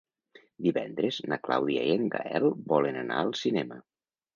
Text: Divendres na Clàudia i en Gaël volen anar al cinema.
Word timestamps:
Divendres 0.67 1.21
na 1.33 1.39
Clàudia 1.45 1.85
i 1.91 1.95
en 2.01 2.11
Gaël 2.19 2.51
volen 2.77 3.03
anar 3.07 3.23
al 3.25 3.35
cinema. 3.47 3.85